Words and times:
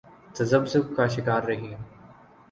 تذبذب 0.35 0.95
کا 0.95 1.07
شکار 1.07 1.43
رہی۔ 1.43 1.75